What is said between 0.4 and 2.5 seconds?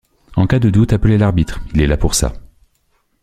cas de doute, appelez l'arbitre, il est là pour ça.